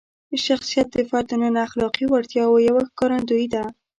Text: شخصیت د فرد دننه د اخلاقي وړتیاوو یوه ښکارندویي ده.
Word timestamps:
شخصیت 0.45 0.87
د 0.91 0.97
فرد 1.09 1.25
دننه 1.31 1.59
د 1.61 1.65
اخلاقي 1.67 2.05
وړتیاوو 2.07 2.63
یوه 2.67 2.81
ښکارندویي 2.89 3.47
ده. 3.53 3.63